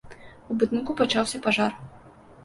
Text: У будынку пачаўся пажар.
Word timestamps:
У 0.53 0.55
будынку 0.61 0.95
пачаўся 1.01 1.41
пажар. 1.45 1.71